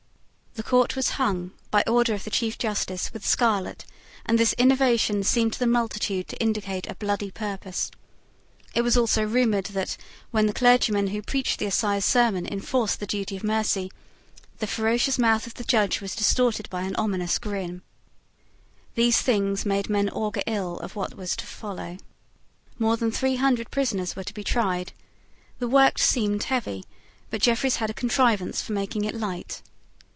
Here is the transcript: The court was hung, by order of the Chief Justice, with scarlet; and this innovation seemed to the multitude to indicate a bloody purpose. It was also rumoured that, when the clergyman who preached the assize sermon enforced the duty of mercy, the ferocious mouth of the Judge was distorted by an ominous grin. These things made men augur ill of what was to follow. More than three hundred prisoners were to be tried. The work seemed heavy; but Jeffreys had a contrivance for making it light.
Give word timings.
The 0.55 0.63
court 0.63 0.97
was 0.97 1.11
hung, 1.11 1.51
by 1.71 1.81
order 1.87 2.13
of 2.13 2.25
the 2.25 2.29
Chief 2.29 2.57
Justice, 2.57 3.13
with 3.13 3.25
scarlet; 3.25 3.85
and 4.25 4.37
this 4.37 4.51
innovation 4.57 5.23
seemed 5.23 5.53
to 5.53 5.59
the 5.59 5.65
multitude 5.65 6.27
to 6.27 6.39
indicate 6.41 6.85
a 6.89 6.95
bloody 6.95 7.31
purpose. 7.31 7.89
It 8.75 8.81
was 8.81 8.97
also 8.97 9.23
rumoured 9.23 9.67
that, 9.67 9.95
when 10.31 10.47
the 10.47 10.53
clergyman 10.53 11.07
who 11.07 11.21
preached 11.21 11.57
the 11.59 11.67
assize 11.67 12.03
sermon 12.03 12.45
enforced 12.45 12.99
the 12.99 13.07
duty 13.07 13.37
of 13.37 13.45
mercy, 13.45 13.89
the 14.59 14.67
ferocious 14.67 15.17
mouth 15.17 15.47
of 15.47 15.53
the 15.53 15.63
Judge 15.63 16.01
was 16.01 16.17
distorted 16.17 16.69
by 16.69 16.81
an 16.81 16.97
ominous 16.97 17.39
grin. 17.39 17.81
These 18.95 19.21
things 19.21 19.65
made 19.65 19.89
men 19.89 20.09
augur 20.09 20.43
ill 20.45 20.79
of 20.79 20.97
what 20.97 21.13
was 21.15 21.33
to 21.37 21.45
follow. 21.45 21.95
More 22.77 22.97
than 22.97 23.09
three 23.11 23.37
hundred 23.37 23.71
prisoners 23.71 24.17
were 24.17 24.25
to 24.25 24.33
be 24.33 24.43
tried. 24.43 24.91
The 25.59 25.69
work 25.69 25.97
seemed 25.97 26.43
heavy; 26.43 26.83
but 27.29 27.41
Jeffreys 27.41 27.77
had 27.77 27.89
a 27.89 27.93
contrivance 27.93 28.61
for 28.61 28.73
making 28.73 29.05
it 29.05 29.15
light. 29.15 29.61